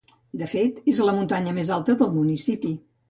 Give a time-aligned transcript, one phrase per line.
[0.41, 2.73] De fet, és la muntanya més alta del municipi.